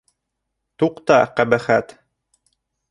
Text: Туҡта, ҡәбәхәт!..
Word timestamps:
Туҡта, 0.83 1.21
ҡәбәхәт!.. 1.41 1.97